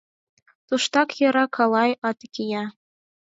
[0.67, 2.63] Туштак яра калай ате кия.